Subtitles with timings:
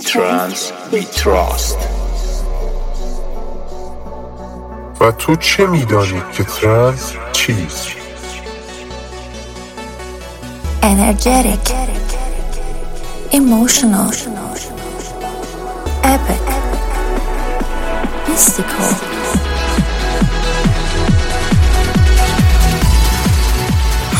[0.00, 1.76] trance we trust
[5.00, 7.88] و تو چه میدانی که ترنس چیست؟
[10.82, 11.64] energetic,
[13.32, 14.10] emotional,
[16.04, 16.46] epic,
[18.28, 18.90] mystical.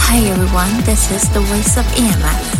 [0.06, 2.59] Hi everyone, this is the voice of EMF.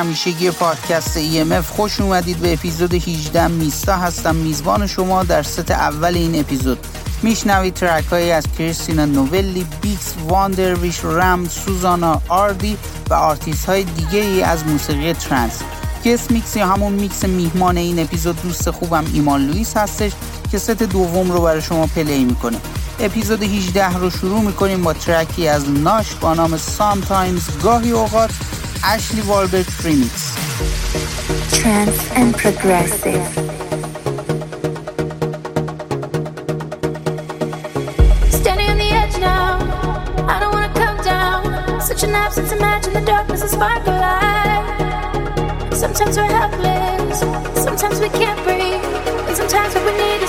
[0.00, 4.34] همیشگی پادکست EMF خوش اومدید به اپیزود 18 میستا هستم.
[4.34, 6.78] میزبان شما در ست اول این اپیزود.
[7.22, 12.76] میشنوید ترک هایی از کریستینا نوولی، بیکس، واندرویش، رم، سوزانا، آردی
[13.10, 15.58] و آرتیست های دیگه ای از موسیقی ترنس.
[16.04, 20.12] گس میکس یا همون میکس میهمان این اپیزود دوست خوبم ایمان لوئیس هستش
[20.50, 22.58] که ست دوم رو برای شما پلی می‌کنه.
[23.00, 28.30] اپیزود 18 رو شروع می‌کنیم با ترکی از ناش با نام سامتایمز گاهی اوقات
[28.82, 30.34] Ashley Walbert remix.
[31.60, 33.26] Trance and progressive.
[38.32, 39.58] Standing on the edge now.
[40.26, 41.80] I don't wanna come down.
[41.80, 45.70] Such an absence, imagine the darkness and sparkle light.
[45.72, 47.20] Sometimes we're helpless,
[47.62, 48.84] sometimes we can't breathe,
[49.28, 50.19] and sometimes what we need.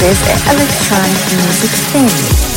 [0.00, 2.49] This is Electronic Music Family.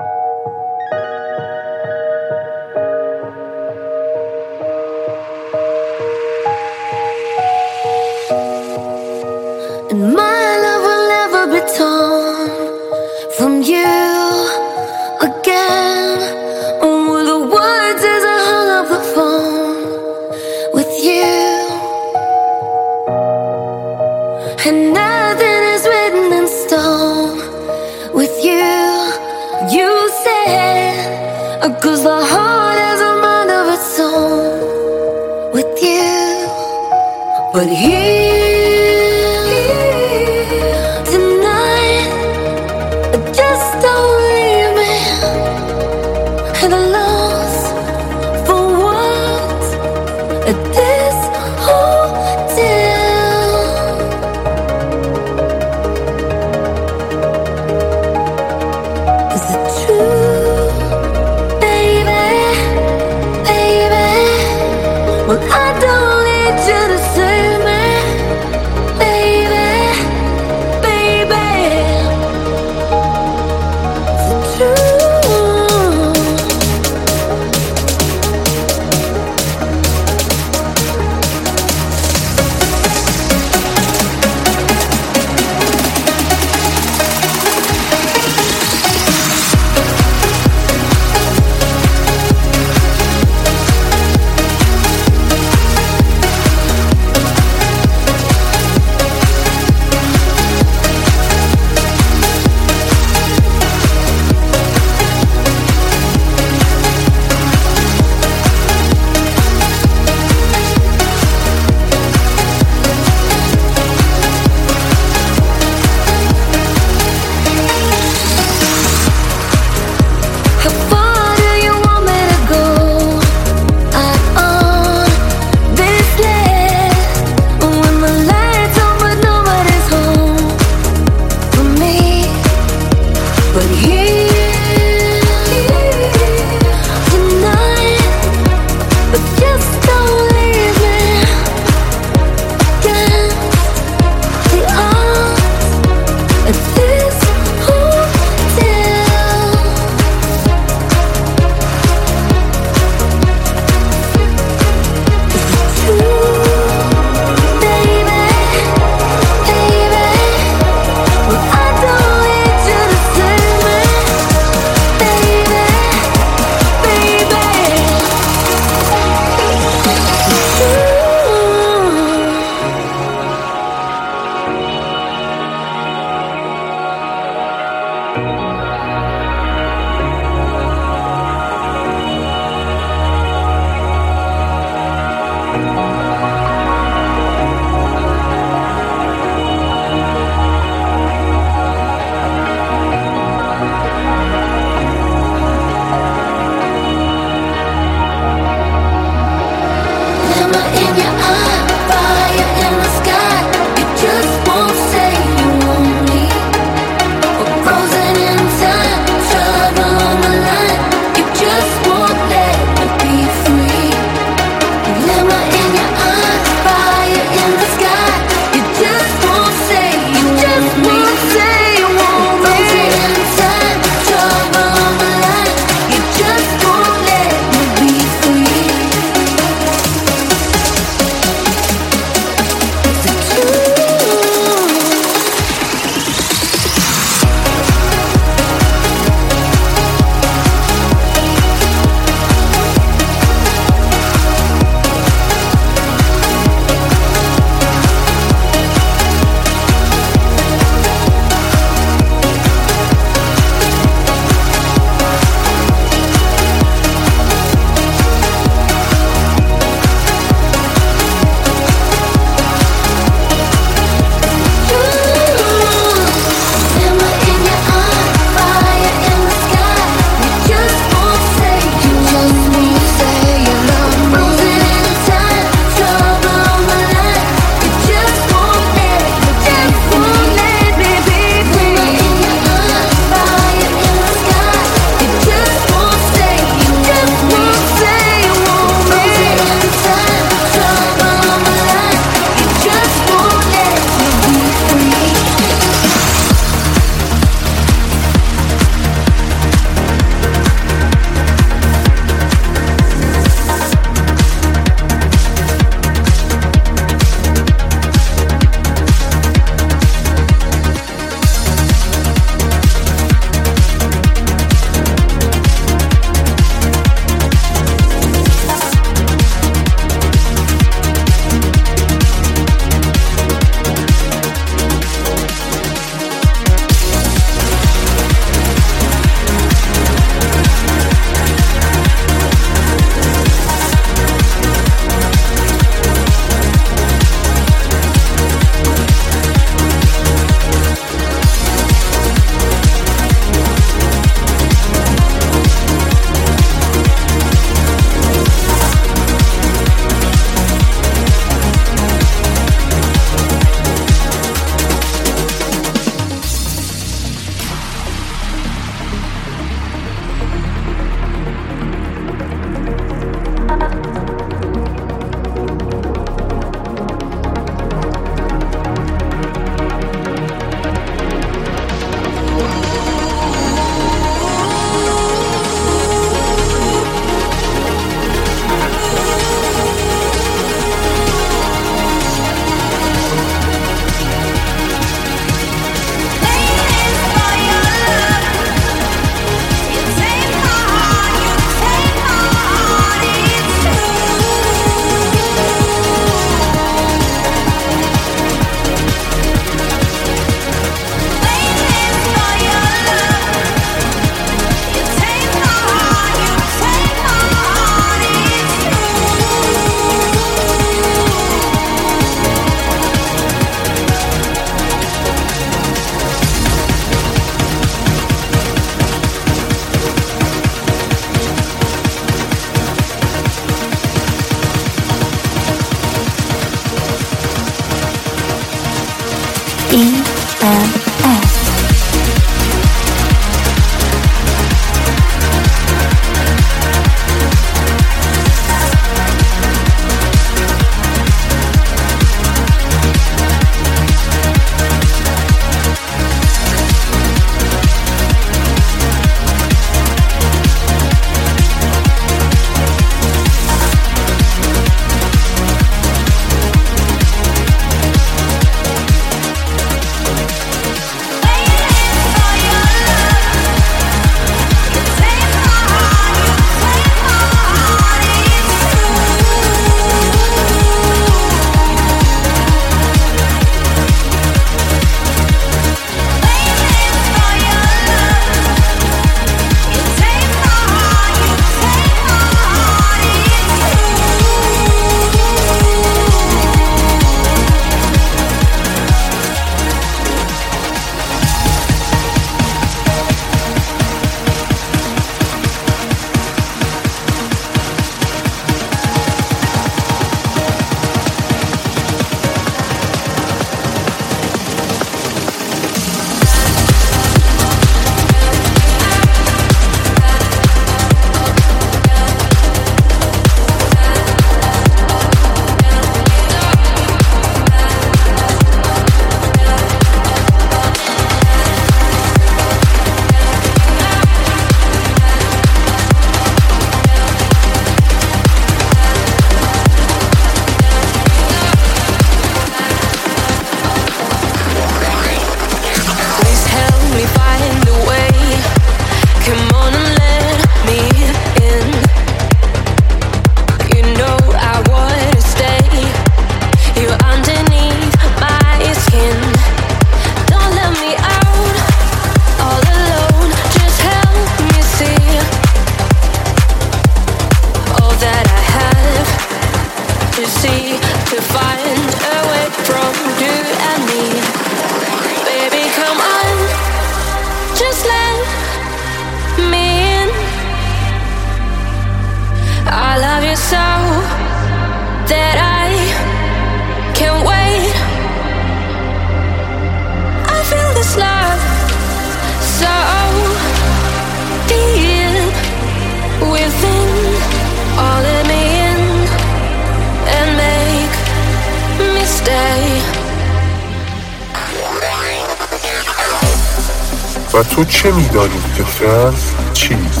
[597.61, 600.00] تو چه میدانی که ترنس چیست؟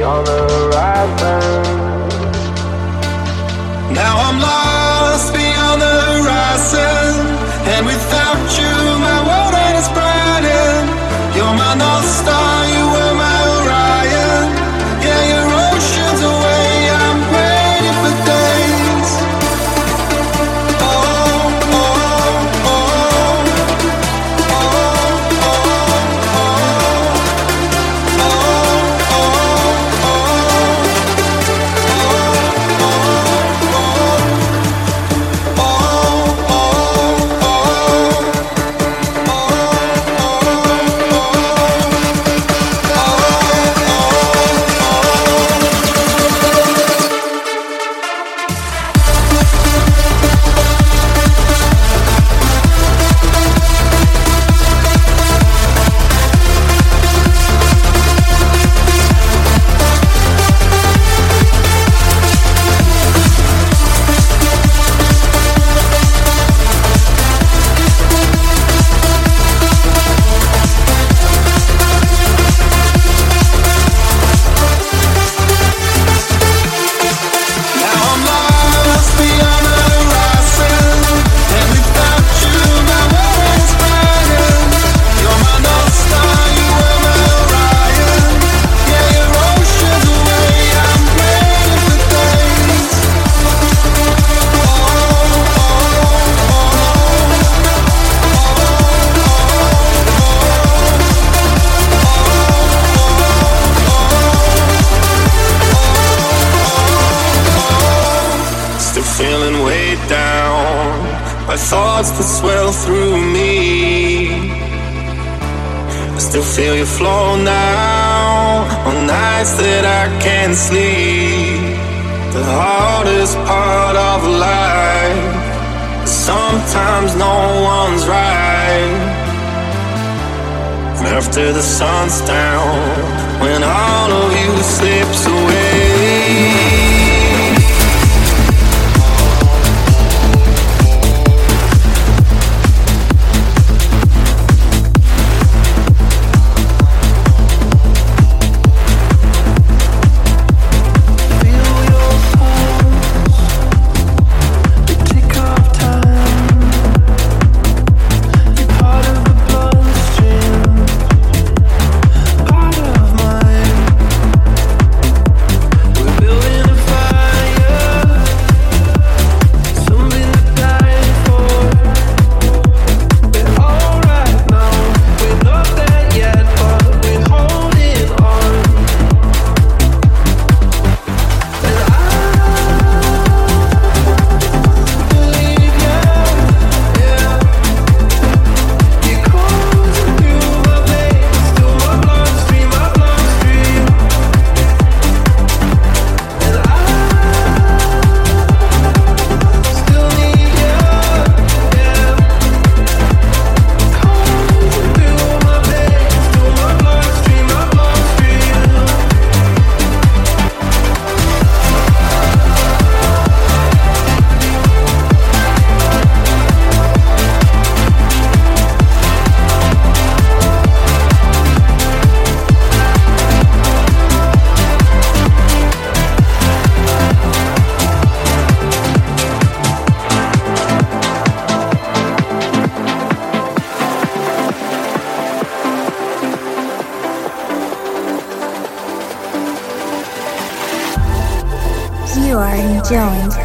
[0.00, 1.42] be on the horizon.
[3.92, 6.99] Now I'm lost beyond the horizon.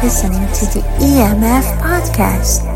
[0.06, 2.75] Listening to the EMF podcast.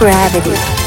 [0.00, 0.79] Gravity.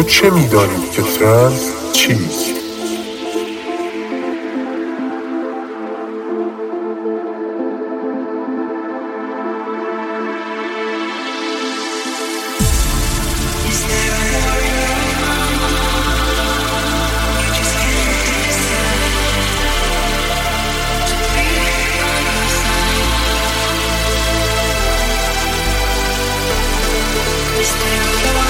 [0.00, 2.56] تو چه میدانی که ترنس چیست
[27.66, 28.49] last words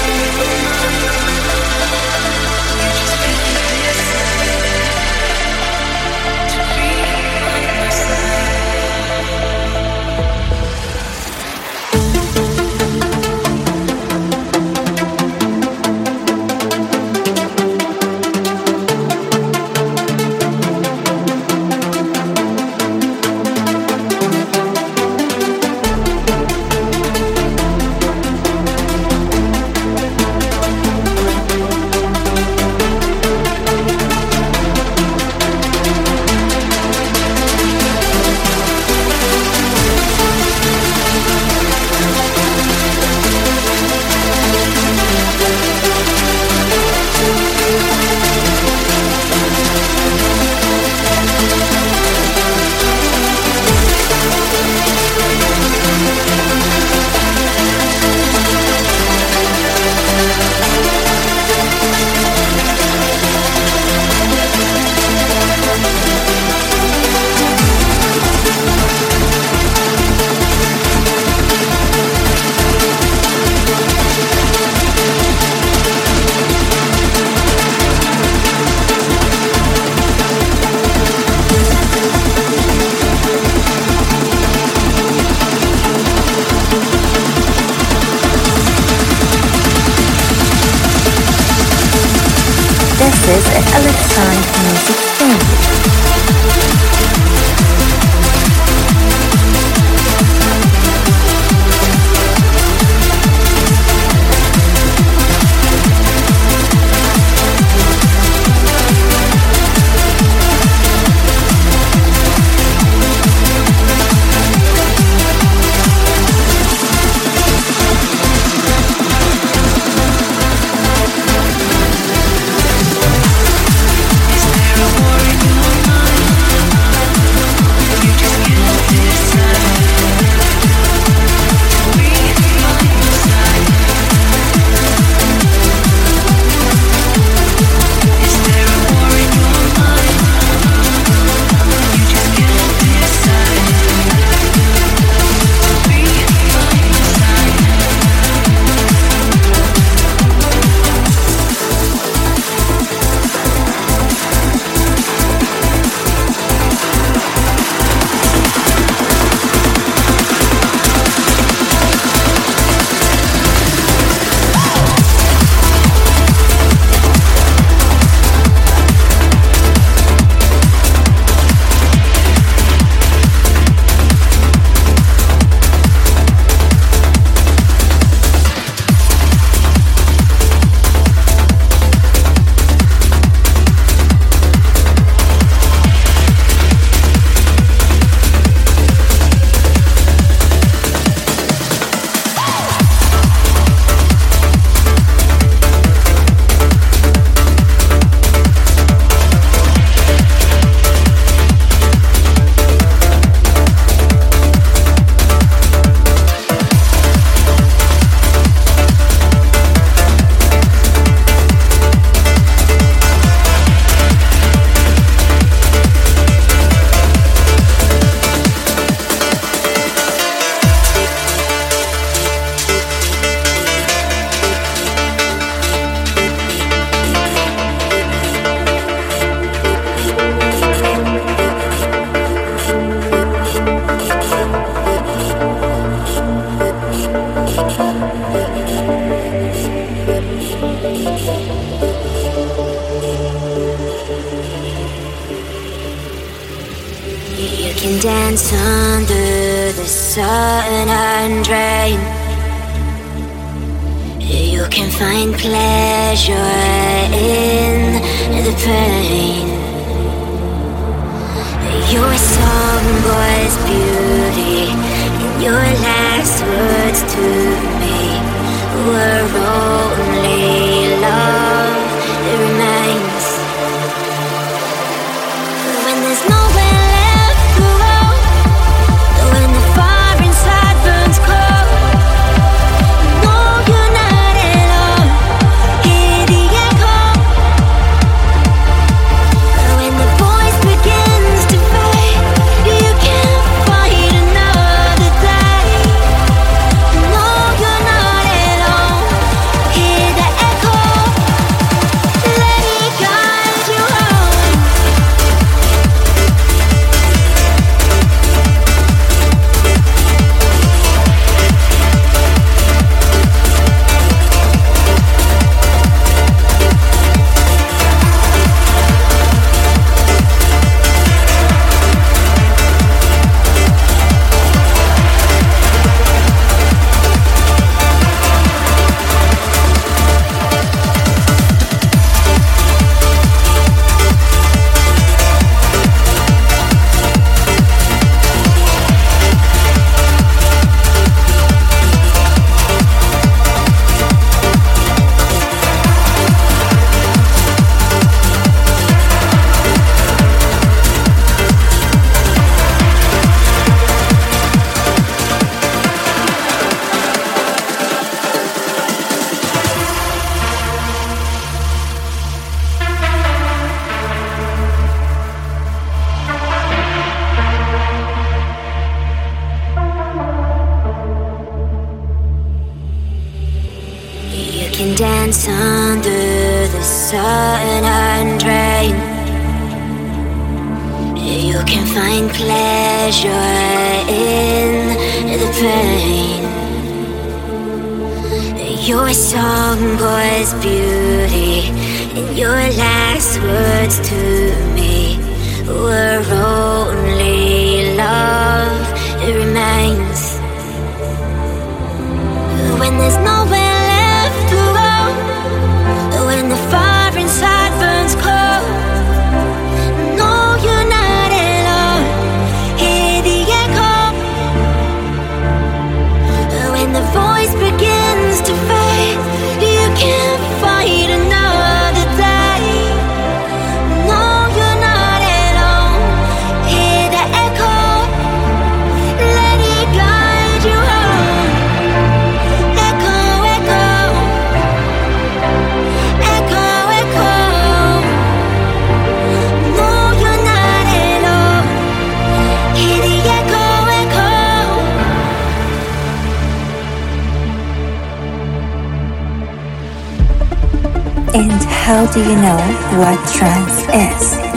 [452.12, 452.58] do you know
[452.98, 454.51] what trance is?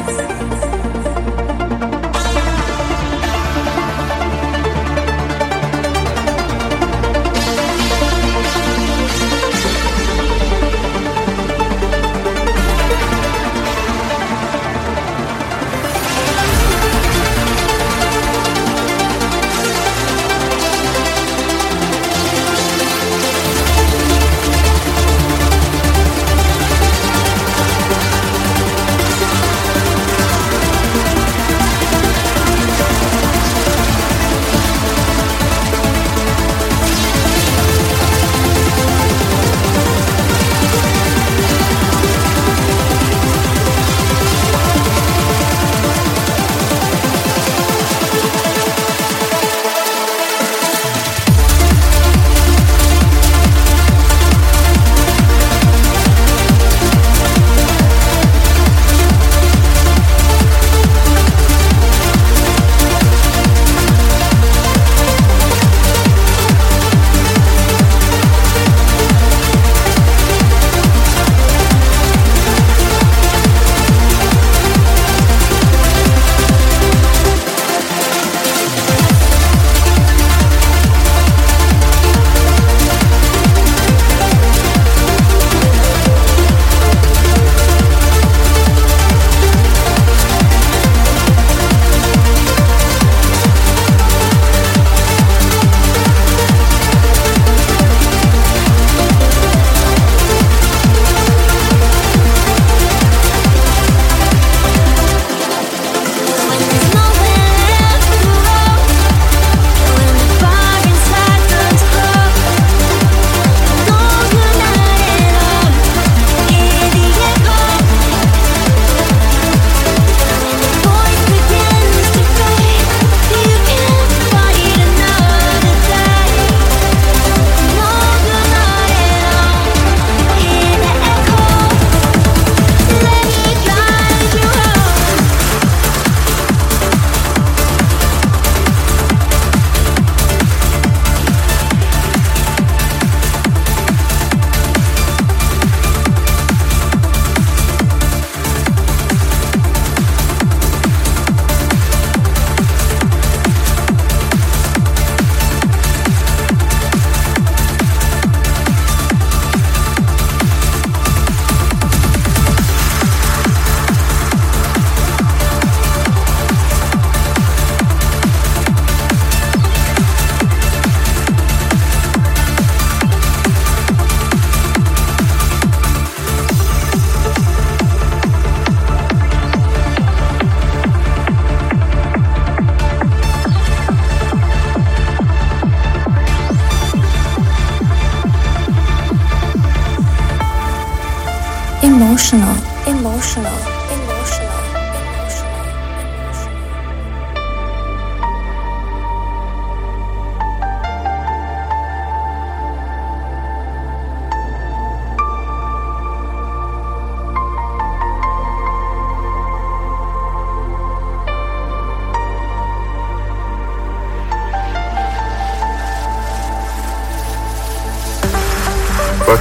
[192.26, 192.58] emotional,
[192.88, 193.56] emotional,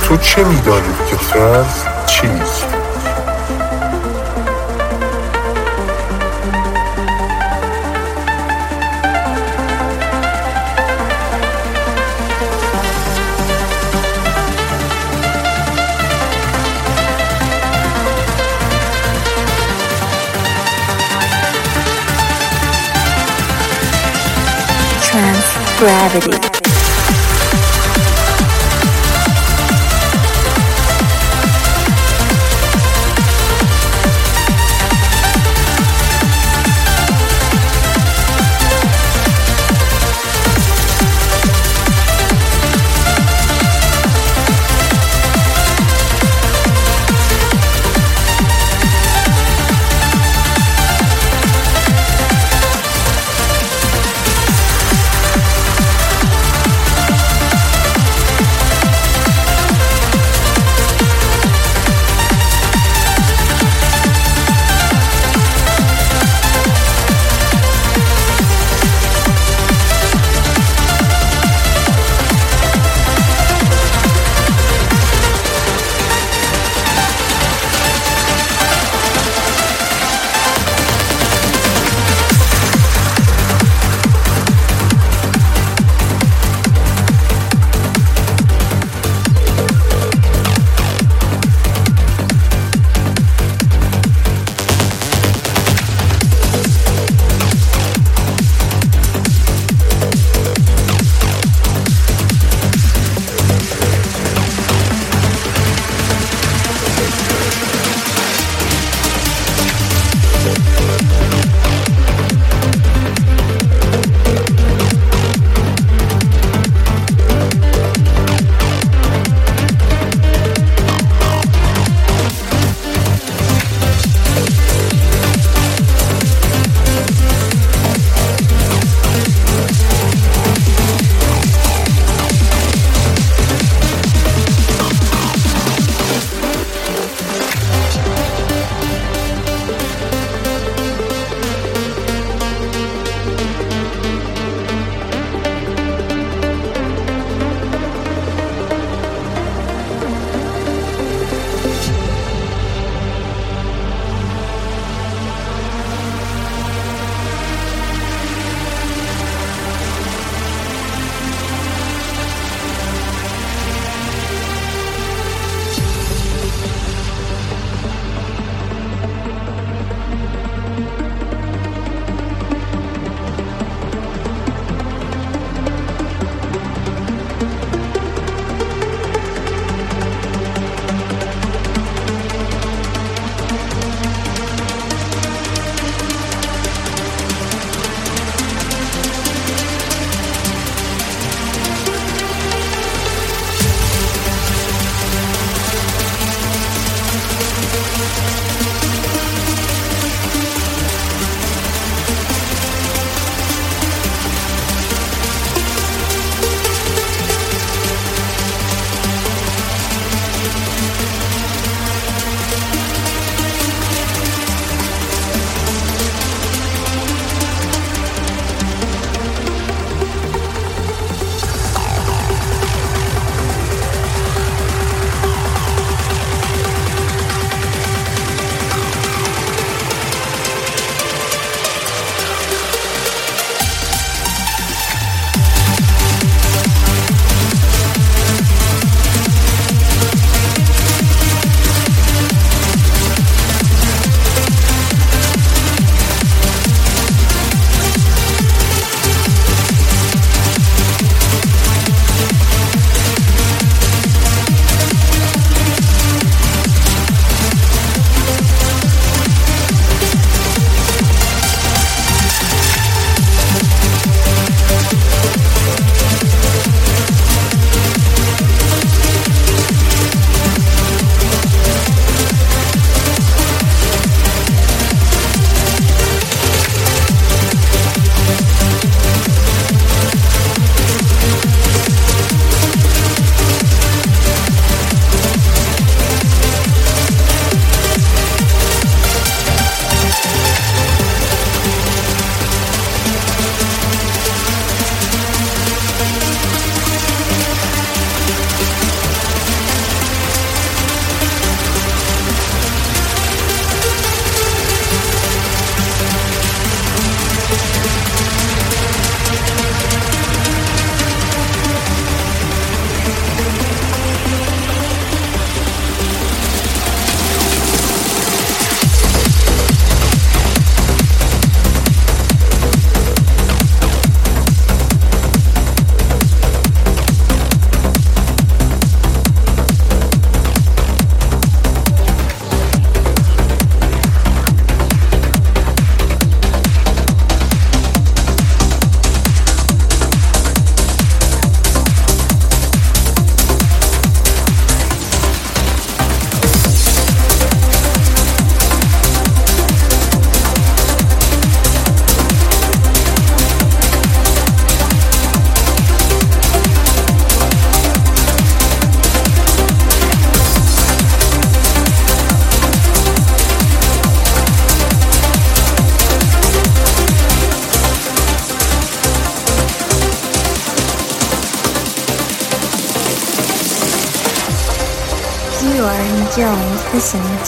[0.08, 2.60] تو چه میدانی که ترنس choose.
[25.02, 26.53] Trans Gravity.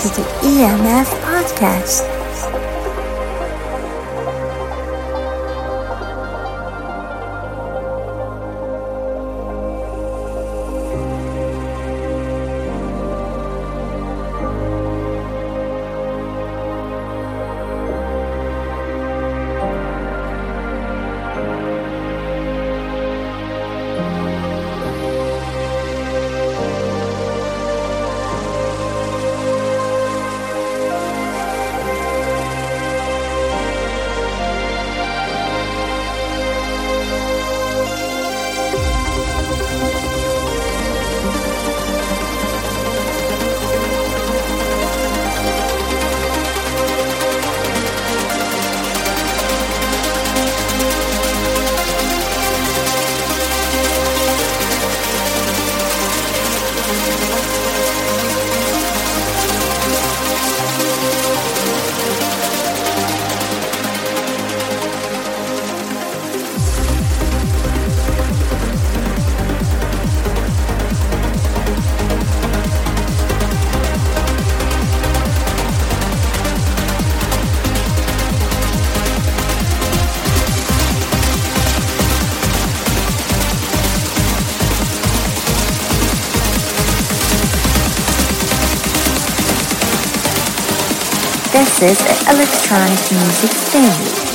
[0.07, 0.36] Listening
[91.79, 94.26] This is electronic music family.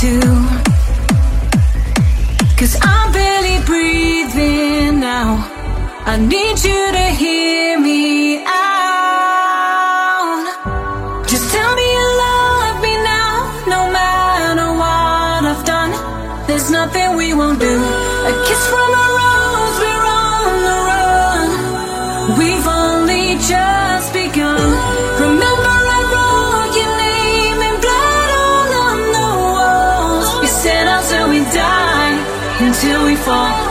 [0.00, 0.20] Too.
[2.58, 5.50] Cause I'm barely breathing now.
[6.04, 8.23] I need you to hear me
[33.24, 33.63] fall.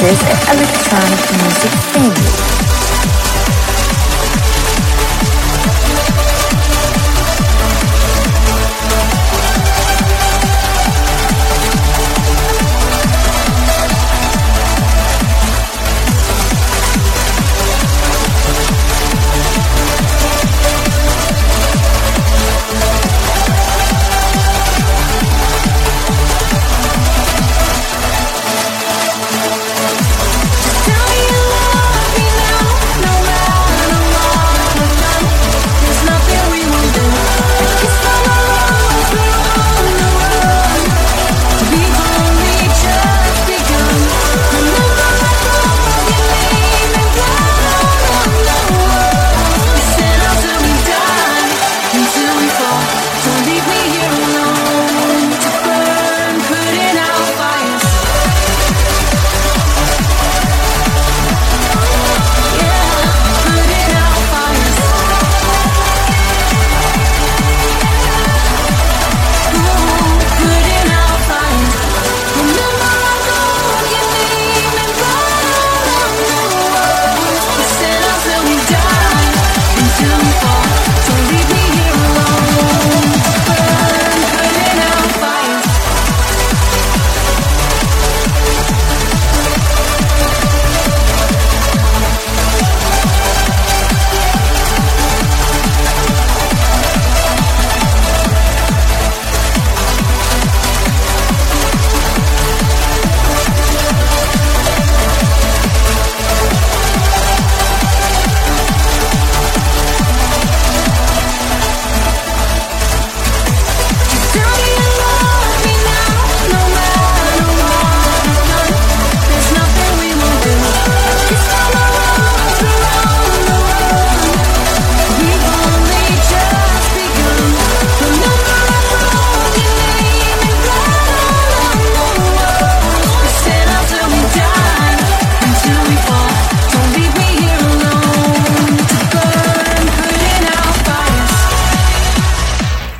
[0.00, 2.47] This is electronic music family.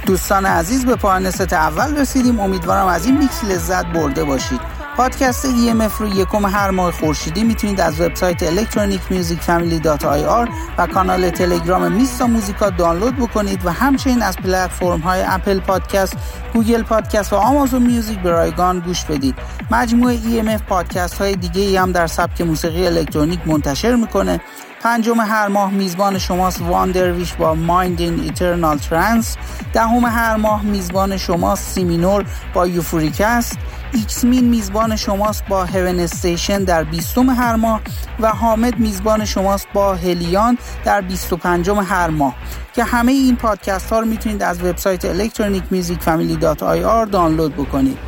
[0.08, 2.40] دوستان عزیز به پایان ست اول رسیدیم.
[2.40, 4.60] امیدوارم از این میکس لذت برده باشید.
[4.96, 10.48] پادکست EMF رو یکم هر ماه خورشیدی می‌تونید از وبسایت electronicmusicfamily.ir
[10.78, 16.16] و کانال تلگرام میستا موزیکا دانلود بکنید و همچنین از پلتفرم های اپل پادکست،
[16.52, 19.34] گوگل پادکست و آمازون میوزیک به رایگان گوش بدید.
[19.70, 24.40] مجموعه EMF پادکست های دیگه ای هم در سبک موسیقی الکترونیک منتشر می‌کنه.
[24.82, 29.36] پنجم هر ماه میزبان شماست وان درویش با مایند این ایترنال ترانس
[29.72, 32.24] دهم هر ماه میزبان شماست سیمینور
[32.54, 33.58] با یوفوریک است
[33.92, 37.80] ایکس مین میزبان شماست با هیون استیشن در بیستم هر ماه
[38.20, 42.34] و حامد میزبان شماست با هلیان در 25 هر ماه.
[42.74, 47.98] که همه این پادکست ها رو می‌تونید از وبسایت electronicmusicfamily.ir دانلود بکنید.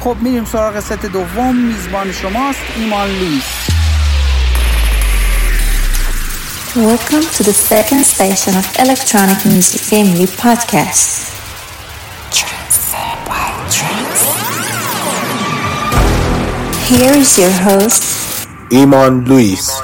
[0.00, 3.75] خب میریم سراغ ست دوم میزبان شماست ایمان لویس
[6.76, 11.32] Welcome to the second station of Electronic Music Family Podcast.
[16.86, 19.80] Here is your host, Iman Luis.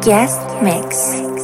[0.00, 1.35] Guest Mix.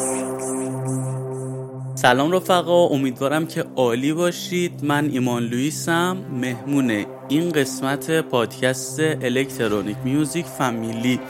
[2.02, 4.72] سلام رفقا امیدوارم که عالی باشید.
[4.82, 11.20] من ایمان لویسم مهمون این قسمت پادکست الکترونیک میوزیک فامیلی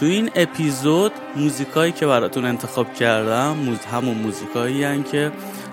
[0.00, 5.32] تو این اپیزود موزیکایی که براتون انتخاب کردم موز همون موزیکایی که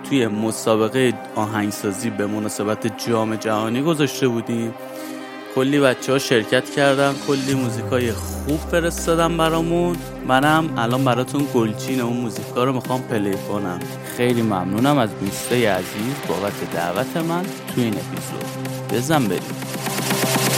[0.10, 4.74] توی مسابقه آهنگسازی به مناسبت جام جهانی گذاشته بودیم.
[5.58, 9.96] کلی بچه ها شرکت کردن کلی موزیکای خوب فرستادن برامون.
[10.28, 13.80] منم الان براتون گلچین اون موزیکا رو می‌خوام پلی کنم.
[14.18, 16.14] خیلی ممنونم از دوسته عزیز.
[16.28, 18.94] بابت دعوت من تو این اپیزود.
[18.94, 20.57] بزن بریم.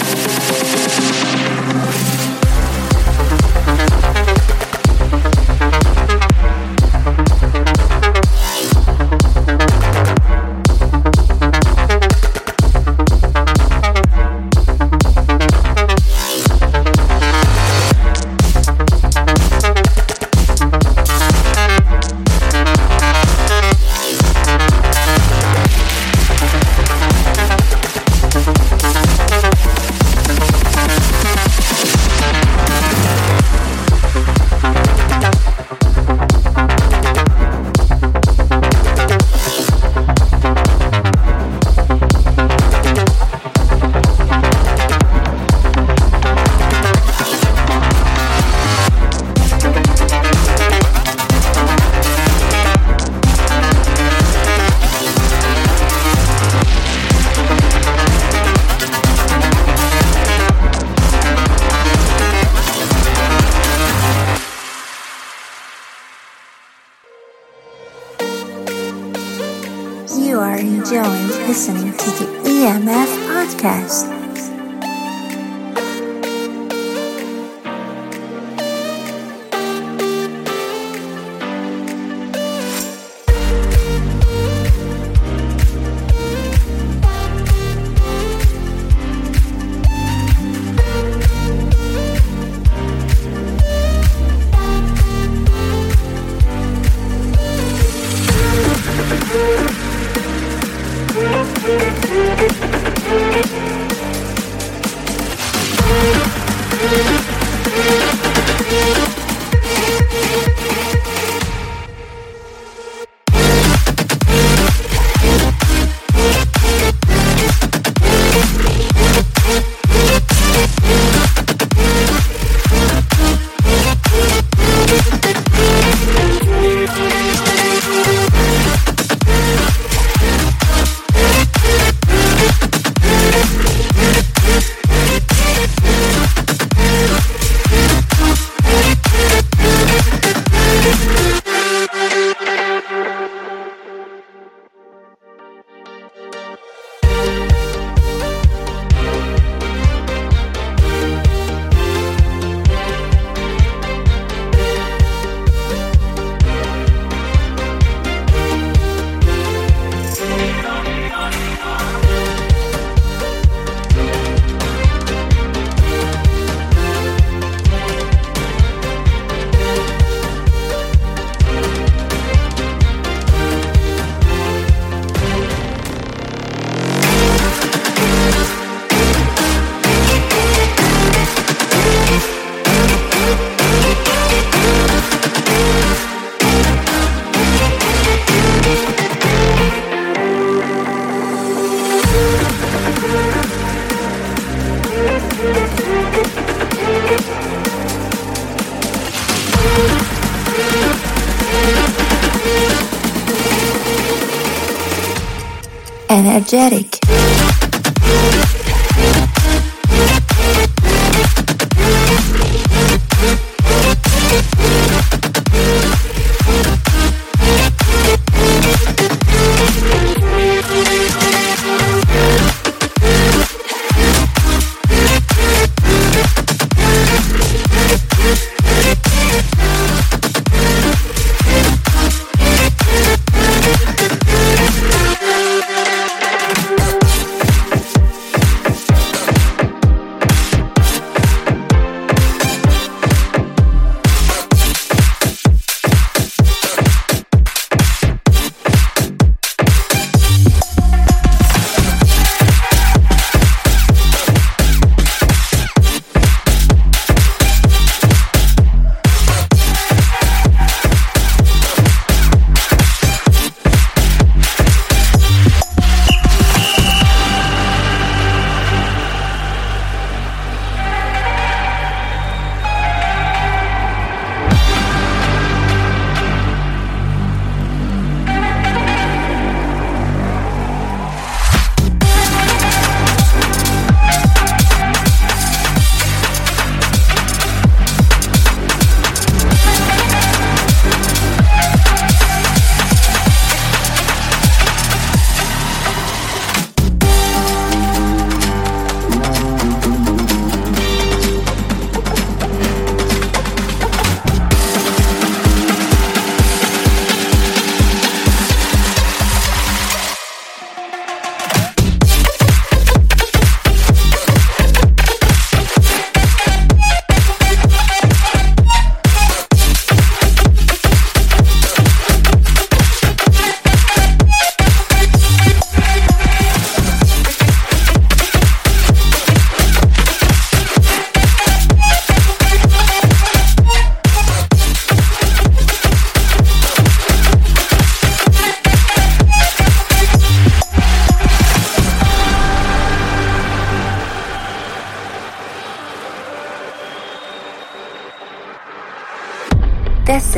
[206.51, 206.88] Energetic.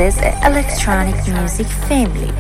[0.02, 2.32] Is electronic music family.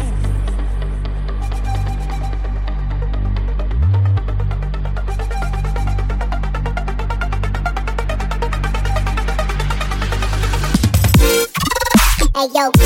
[12.34, 12.81] Hey yo.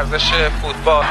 [0.00, 1.04] ورزش فوتبال.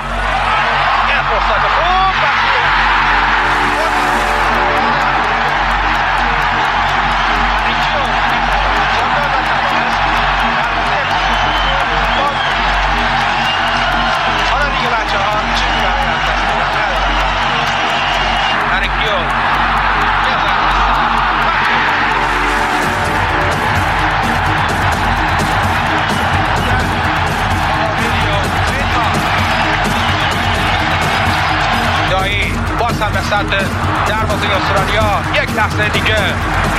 [35.69, 36.19] لحظه دیگه.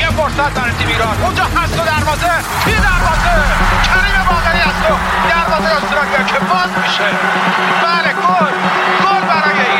[0.00, 1.16] یه فرصت داره تیم ایران.
[1.22, 2.32] اونجا هست و دروازه.
[2.66, 3.34] یه دروازه.
[3.86, 4.94] کریم باقری هست و
[5.30, 7.08] دروازه استرالیا که باز میشه.
[7.82, 8.52] بله گل.
[9.02, 9.79] گل برای ایران